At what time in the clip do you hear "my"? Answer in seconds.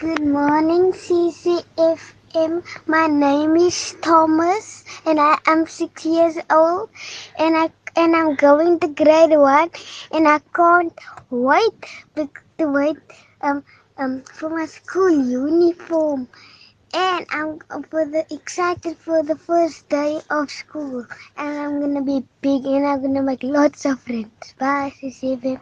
2.86-3.06, 14.48-14.64